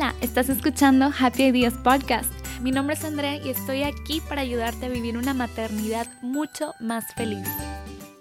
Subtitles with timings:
[0.00, 2.32] Hola, estás escuchando Happy Ideas Podcast.
[2.62, 7.12] Mi nombre es Andrea y estoy aquí para ayudarte a vivir una maternidad mucho más
[7.12, 7.46] feliz.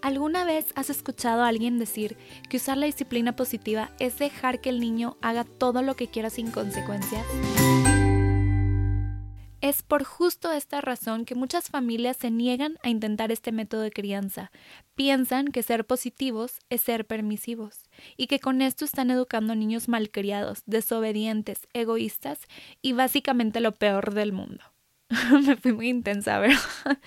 [0.01, 2.17] ¿Alguna vez has escuchado a alguien decir
[2.49, 6.29] que usar la disciplina positiva es dejar que el niño haga todo lo que quiera
[6.29, 7.25] sin consecuencias?
[9.61, 13.91] Es por justo esta razón que muchas familias se niegan a intentar este método de
[13.91, 14.51] crianza.
[14.95, 20.63] Piensan que ser positivos es ser permisivos y que con esto están educando niños malcriados,
[20.65, 22.39] desobedientes, egoístas
[22.81, 24.63] y básicamente lo peor del mundo.
[25.45, 26.57] Me fui muy intensa, ¿verdad?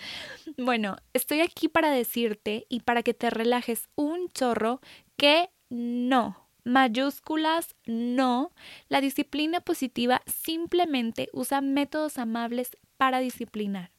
[0.59, 4.83] bueno, estoy aquí para decirte y para que te relajes un chorro
[5.17, 8.53] que no mayúsculas no,
[8.89, 13.91] la disciplina positiva simplemente usa métodos amables para disciplinar.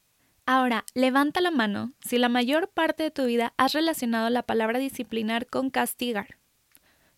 [0.46, 4.80] Ahora, levanta la mano si la mayor parte de tu vida has relacionado la palabra
[4.80, 6.38] disciplinar con castigar.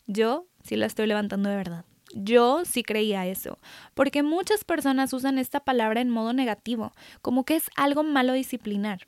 [0.05, 1.85] Yo sí la estoy levantando de verdad.
[2.13, 3.57] Yo sí creía eso,
[3.93, 9.07] porque muchas personas usan esta palabra en modo negativo, como que es algo malo disciplinar.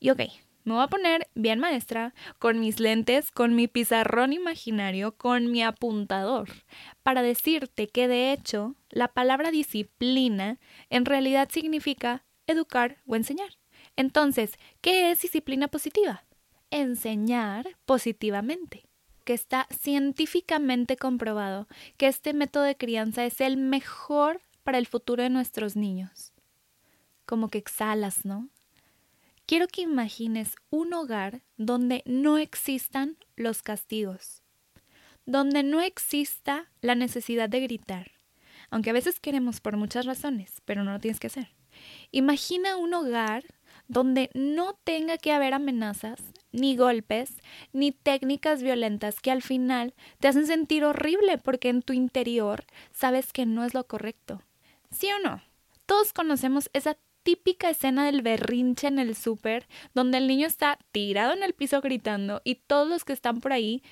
[0.00, 0.22] Y ok,
[0.68, 5.62] me voy a poner bien maestra, con mis lentes, con mi pizarrón imaginario, con mi
[5.62, 6.50] apuntador,
[7.02, 10.58] para decirte que de hecho la palabra disciplina
[10.90, 13.58] en realidad significa educar o enseñar.
[13.96, 16.24] Entonces, ¿qué es disciplina positiva?
[16.70, 18.84] Enseñar positivamente
[19.24, 21.66] que está científicamente comprobado
[21.96, 26.32] que este método de crianza es el mejor para el futuro de nuestros niños.
[27.26, 28.48] Como que exhalas, ¿no?
[29.48, 34.42] Quiero que imagines un hogar donde no existan los castigos,
[35.24, 38.10] donde no exista la necesidad de gritar,
[38.68, 41.48] aunque a veces queremos por muchas razones, pero no lo tienes que hacer.
[42.10, 43.42] Imagina un hogar
[43.86, 46.20] donde no tenga que haber amenazas,
[46.52, 47.40] ni golpes,
[47.72, 53.32] ni técnicas violentas que al final te hacen sentir horrible porque en tu interior sabes
[53.32, 54.42] que no es lo correcto.
[54.90, 55.40] ¿Sí o no?
[55.86, 56.98] Todos conocemos esa
[57.28, 61.82] típica escena del berrinche en el súper, donde el niño está tirado en el piso
[61.82, 63.82] gritando y todos los que están por ahí,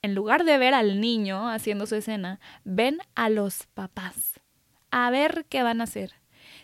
[0.00, 4.40] en lugar de ver al niño haciendo su escena, ven a los papás.
[4.90, 6.14] A ver qué van a hacer.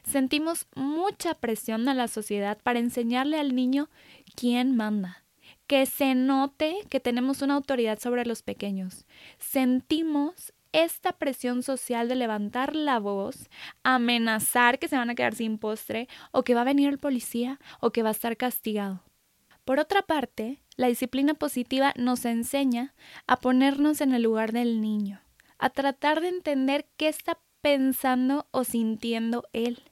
[0.04, 3.90] Sentimos mucha presión en la sociedad para enseñarle al niño
[4.34, 5.22] quién manda,
[5.66, 9.04] que se note que tenemos una autoridad sobre los pequeños.
[9.38, 13.48] Sentimos esta presión social de levantar la voz,
[13.82, 17.58] amenazar que se van a quedar sin postre, o que va a venir el policía,
[17.80, 19.02] o que va a estar castigado.
[19.64, 22.94] Por otra parte, la disciplina positiva nos enseña
[23.26, 25.20] a ponernos en el lugar del niño,
[25.58, 29.82] a tratar de entender qué está pensando o sintiendo él,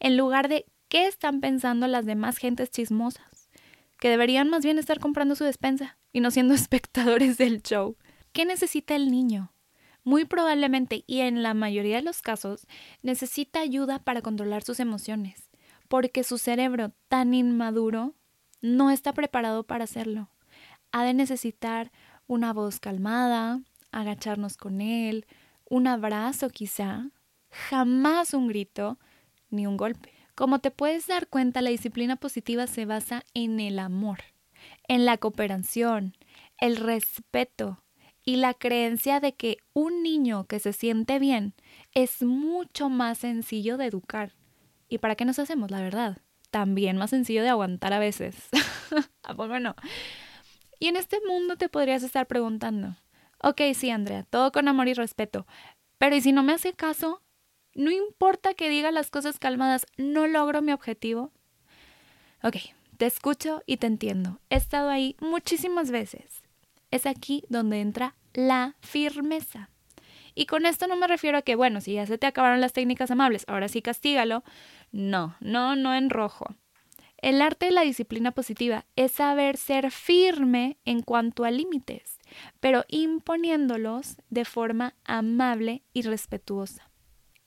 [0.00, 3.50] en lugar de qué están pensando las demás gentes chismosas,
[4.00, 7.96] que deberían más bien estar comprando su despensa y no siendo espectadores del show.
[8.32, 9.52] ¿Qué necesita el niño?
[10.04, 12.66] Muy probablemente y en la mayoría de los casos
[13.02, 15.50] necesita ayuda para controlar sus emociones,
[15.88, 18.14] porque su cerebro tan inmaduro
[18.62, 20.30] no está preparado para hacerlo.
[20.92, 21.92] Ha de necesitar
[22.26, 23.60] una voz calmada,
[23.92, 25.26] agacharnos con él,
[25.68, 27.10] un abrazo quizá,
[27.50, 28.98] jamás un grito
[29.50, 30.12] ni un golpe.
[30.34, 34.20] Como te puedes dar cuenta, la disciplina positiva se basa en el amor,
[34.88, 36.14] en la cooperación,
[36.58, 37.82] el respeto,
[38.24, 41.54] y la creencia de que un niño que se siente bien
[41.94, 44.32] es mucho más sencillo de educar.
[44.88, 46.18] ¿Y para qué nos hacemos, la verdad?
[46.50, 48.48] También más sencillo de aguantar a veces.
[49.22, 49.74] ¿A poco no?
[50.78, 52.96] Y en este mundo te podrías estar preguntando,
[53.42, 55.46] ok, sí, Andrea, todo con amor y respeto,
[55.98, 57.22] pero ¿y si no me hace caso?
[57.74, 61.30] No importa que diga las cosas calmadas, no logro mi objetivo.
[62.42, 62.56] Ok,
[62.96, 64.40] te escucho y te entiendo.
[64.48, 66.39] He estado ahí muchísimas veces
[66.90, 69.70] es aquí donde entra la firmeza.
[70.34, 72.72] Y con esto no me refiero a que, bueno, si ya se te acabaron las
[72.72, 74.44] técnicas amables, ahora sí castígalo.
[74.92, 76.54] No, no, no en rojo.
[77.18, 82.18] El arte de la disciplina positiva es saber ser firme en cuanto a límites,
[82.60, 86.90] pero imponiéndolos de forma amable y respetuosa.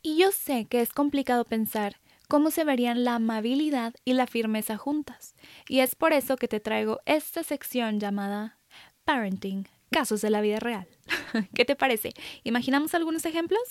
[0.04, 1.96] Y yo sé que es complicado pensar
[2.28, 5.36] cómo se verían la amabilidad y la firmeza juntas,
[5.68, 8.60] y es por eso que te traigo esta sección llamada
[9.06, 10.88] parenting, casos de la vida real.
[11.54, 12.14] ¿Qué te parece?
[12.44, 13.62] ¿Imaginamos algunos ejemplos?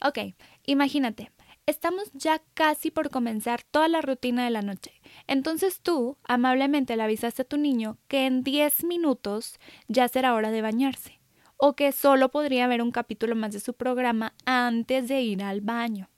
[0.00, 0.34] Ok,
[0.66, 1.30] imagínate,
[1.66, 4.92] estamos ya casi por comenzar toda la rutina de la noche.
[5.26, 9.58] Entonces tú amablemente le avisaste a tu niño que en 10 minutos
[9.88, 11.20] ya será hora de bañarse
[11.56, 15.60] o que solo podría ver un capítulo más de su programa antes de ir al
[15.60, 16.10] baño.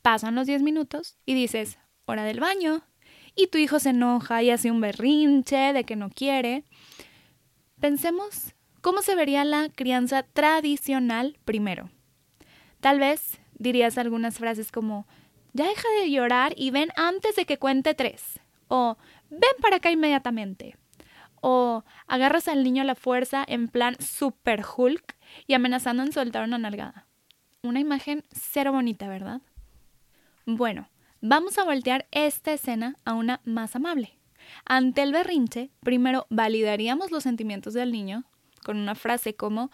[0.00, 2.82] Pasan los 10 minutos y dices, hora del baño.
[3.34, 6.64] Y tu hijo se enoja y hace un berrinche de que no quiere.
[7.82, 11.90] Pensemos cómo se vería la crianza tradicional primero.
[12.78, 15.08] Tal vez dirías algunas frases como,
[15.52, 18.38] ya deja de llorar y ven antes de que cuente tres.
[18.68, 18.98] O
[19.30, 20.76] ven para acá inmediatamente.
[21.40, 25.16] O agarras al niño a la fuerza en plan super Hulk
[25.48, 27.08] y amenazando en soltar una nalgada.
[27.64, 29.40] Una imagen cero bonita, ¿verdad?
[30.46, 30.88] Bueno,
[31.20, 34.21] vamos a voltear esta escena a una más amable.
[34.64, 38.24] Ante el berrinche, primero validaríamos los sentimientos del niño
[38.64, 39.70] con una frase como,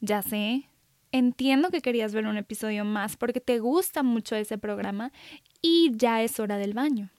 [0.00, 0.68] ya sé,
[1.12, 5.12] entiendo que querías ver un episodio más porque te gusta mucho ese programa
[5.60, 7.10] y ya es hora del baño.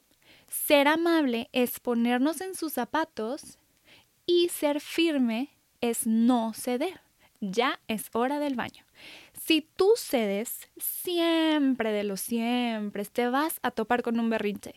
[0.48, 3.58] Ser amable es ponernos en sus zapatos
[4.26, 5.50] y ser firme
[5.80, 7.00] es no ceder.
[7.40, 8.84] Ya es hora del baño.
[9.32, 14.74] Si tú cedes, siempre de lo siempre te vas a topar con un berrinche.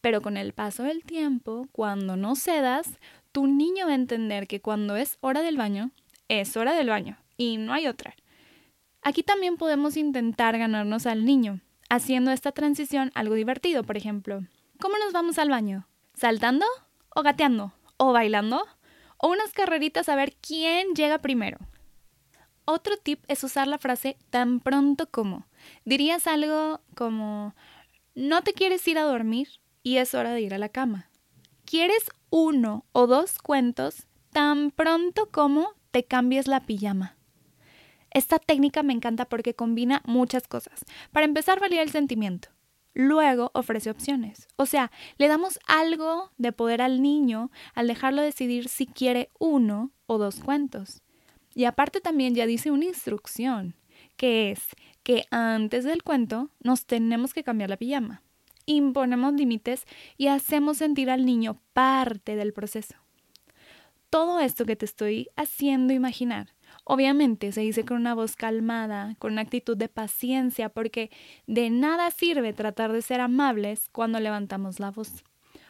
[0.00, 2.98] Pero con el paso del tiempo, cuando no cedas,
[3.32, 5.90] tu niño va a entender que cuando es hora del baño,
[6.28, 8.14] es hora del baño y no hay otra.
[9.02, 14.44] Aquí también podemos intentar ganarnos al niño, haciendo esta transición algo divertido, por ejemplo.
[14.78, 15.86] ¿Cómo nos vamos al baño?
[16.14, 16.66] ¿Saltando?
[17.14, 17.72] ¿O gateando?
[17.96, 18.66] ¿O bailando?
[19.16, 21.58] ¿O unas carreritas a ver quién llega primero?
[22.64, 25.46] Otro tip es usar la frase tan pronto como.
[25.84, 27.54] Dirías algo como,
[28.14, 29.48] no te quieres ir a dormir
[29.82, 31.10] y es hora de ir a la cama.
[31.64, 37.16] ¿Quieres uno o dos cuentos tan pronto como te cambies la pijama?
[38.10, 40.84] Esta técnica me encanta porque combina muchas cosas.
[41.12, 42.48] Para empezar, valía el sentimiento.
[42.92, 44.48] Luego ofrece opciones.
[44.56, 49.92] O sea, le damos algo de poder al niño al dejarlo decidir si quiere uno
[50.06, 51.02] o dos cuentos.
[51.54, 53.76] Y aparte también ya dice una instrucción,
[54.16, 54.60] que es
[55.04, 58.22] que antes del cuento nos tenemos que cambiar la pijama.
[58.70, 59.84] Imponemos límites
[60.16, 62.94] y hacemos sentir al niño parte del proceso.
[64.10, 66.48] Todo esto que te estoy haciendo imaginar
[66.84, 71.10] Obviamente se dice con una voz calmada, con una actitud de paciencia, porque
[71.46, 75.24] de nada sirve tratar de ser amables cuando levantamos la voz.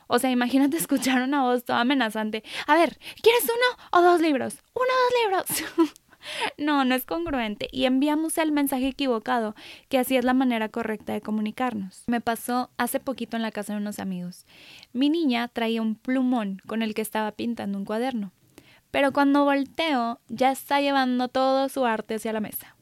[0.06, 2.42] O sea, imagínate escuchar una voz toda amenazante.
[2.66, 4.62] A ver, ¿quieres uno o dos libros?
[4.74, 5.92] Uno o dos libros.
[6.58, 9.54] no, no es congruente y enviamos el mensaje equivocado,
[9.88, 12.04] que así es la manera correcta de comunicarnos.
[12.06, 14.46] Me pasó hace poquito en la casa de unos amigos.
[14.92, 18.32] Mi niña traía un plumón con el que estaba pintando un cuaderno
[18.90, 22.76] pero cuando volteo ya está llevando todo su arte hacia la mesa.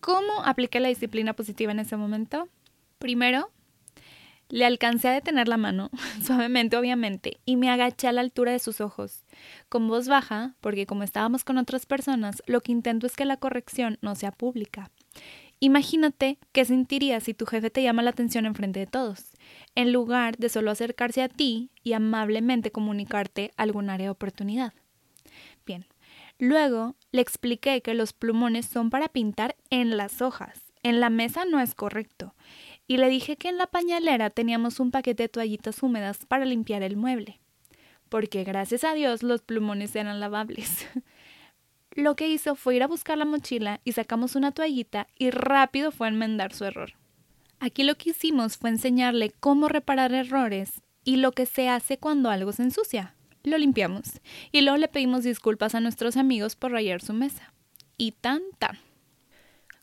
[0.00, 2.48] ¿Cómo apliqué la disciplina positiva en ese momento?
[2.98, 3.50] Primero,
[4.50, 5.90] le alcancé a detener la mano,
[6.22, 9.24] suavemente obviamente, y me agaché a la altura de sus ojos,
[9.68, 13.36] con voz baja, porque como estábamos con otras personas, lo que intento es que la
[13.36, 14.90] corrección no sea pública.
[15.60, 19.32] Imagínate qué sentirías si tu jefe te llama la atención en frente de todos,
[19.74, 24.72] en lugar de solo acercarse a ti y amablemente comunicarte algún área de oportunidad.
[25.66, 25.86] Bien.
[26.38, 30.62] Luego le expliqué que los plumones son para pintar en las hojas.
[30.82, 32.34] En la mesa no es correcto.
[32.90, 36.82] Y le dije que en la pañalera teníamos un paquete de toallitas húmedas para limpiar
[36.82, 37.40] el mueble.
[38.08, 40.88] Porque gracias a Dios los plumones eran lavables.
[41.92, 45.92] Lo que hizo fue ir a buscar la mochila y sacamos una toallita y rápido
[45.92, 46.94] fue a enmendar su error.
[47.60, 52.28] Aquí lo que hicimos fue enseñarle cómo reparar errores y lo que se hace cuando
[52.28, 53.14] algo se ensucia
[53.44, 57.52] lo limpiamos y luego le pedimos disculpas a nuestros amigos por rayar su mesa.
[57.96, 58.78] Y tan tan.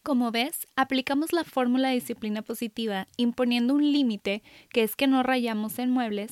[0.07, 5.21] Como ves, aplicamos la fórmula de disciplina positiva imponiendo un límite que es que no
[5.21, 6.31] rayamos en muebles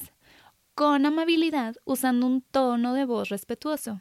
[0.75, 3.99] con amabilidad usando un tono de voz respetuoso.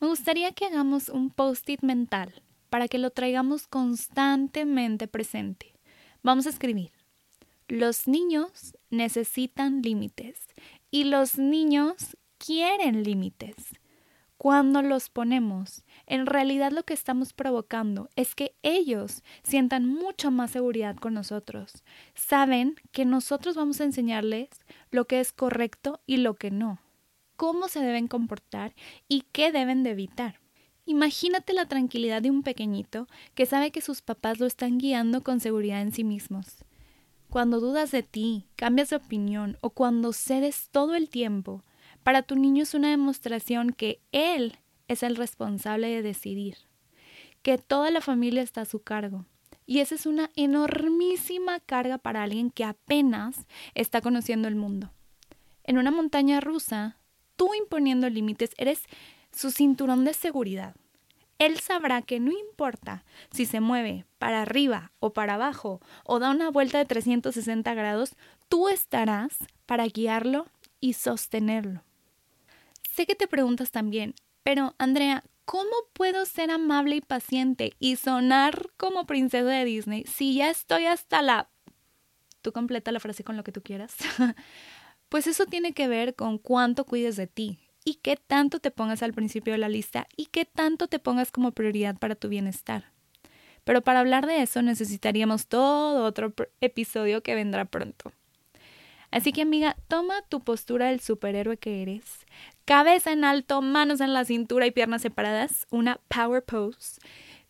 [0.00, 2.40] Me gustaría que hagamos un post-it mental
[2.70, 5.74] para que lo traigamos constantemente presente.
[6.22, 6.90] Vamos a escribir.
[7.68, 10.40] Los niños necesitan límites
[10.90, 13.54] y los niños quieren límites.
[14.38, 20.52] Cuando los ponemos, en realidad lo que estamos provocando es que ellos sientan mucha más
[20.52, 21.82] seguridad con nosotros.
[22.14, 24.48] Saben que nosotros vamos a enseñarles
[24.92, 26.78] lo que es correcto y lo que no,
[27.34, 28.76] cómo se deben comportar
[29.08, 30.38] y qué deben de evitar.
[30.86, 35.40] Imagínate la tranquilidad de un pequeñito que sabe que sus papás lo están guiando con
[35.40, 36.64] seguridad en sí mismos.
[37.28, 41.64] Cuando dudas de ti, cambias de opinión o cuando cedes todo el tiempo,
[42.08, 46.56] para tu niño es una demostración que él es el responsable de decidir,
[47.42, 49.26] que toda la familia está a su cargo.
[49.66, 54.90] Y esa es una enormísima carga para alguien que apenas está conociendo el mundo.
[55.64, 56.96] En una montaña rusa,
[57.36, 58.84] tú imponiendo límites eres
[59.30, 60.74] su cinturón de seguridad.
[61.38, 66.30] Él sabrá que no importa si se mueve para arriba o para abajo o da
[66.30, 68.16] una vuelta de 360 grados,
[68.48, 69.36] tú estarás
[69.66, 70.46] para guiarlo
[70.80, 71.82] y sostenerlo.
[72.98, 78.70] Sé que te preguntas también, pero Andrea, ¿cómo puedo ser amable y paciente y sonar
[78.76, 81.48] como princesa de Disney si ya estoy hasta la...
[82.42, 83.94] Tú completa la frase con lo que tú quieras.
[85.08, 89.04] pues eso tiene que ver con cuánto cuides de ti y qué tanto te pongas
[89.04, 92.90] al principio de la lista y qué tanto te pongas como prioridad para tu bienestar.
[93.62, 98.10] Pero para hablar de eso necesitaríamos todo otro episodio que vendrá pronto.
[99.10, 102.26] Así que amiga, toma tu postura del superhéroe que eres.
[102.64, 107.00] Cabeza en alto, manos en la cintura y piernas separadas, una power pose.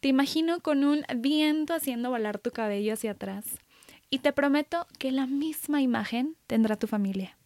[0.00, 3.46] Te imagino con un viento haciendo volar tu cabello hacia atrás.
[4.10, 7.36] Y te prometo que la misma imagen tendrá tu familia.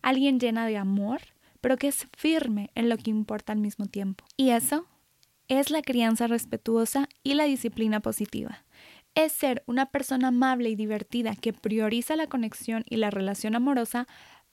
[0.00, 1.20] Alguien llena de amor,
[1.60, 4.24] pero que es firme en lo que importa al mismo tiempo.
[4.36, 4.86] Y eso
[5.48, 8.64] es la crianza respetuosa y la disciplina positiva.
[9.14, 14.06] Es ser una persona amable y divertida que prioriza la conexión y la relación amorosa,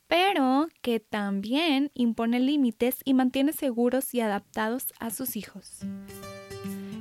[0.08, 5.80] pero que también impone límites y mantiene seguros y adaptados a sus hijos.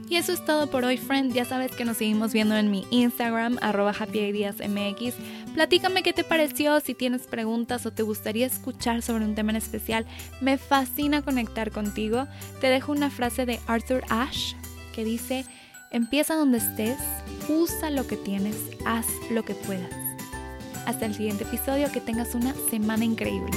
[0.09, 1.33] Y eso es todo por hoy, friend.
[1.33, 5.15] Ya sabes que nos seguimos viendo en mi Instagram, arroba happyideasmx.
[5.55, 9.57] Platícame qué te pareció, si tienes preguntas o te gustaría escuchar sobre un tema en
[9.57, 10.07] especial.
[10.41, 12.29] Me fascina conectar contigo.
[12.61, 14.57] Te dejo una frase de Arthur Ashe
[14.95, 15.45] que dice,
[15.97, 16.99] empieza donde estés,
[17.49, 19.91] usa lo que tienes, haz lo que puedas.
[20.85, 23.51] Hasta el siguiente episodio, que tengas una semana increíble.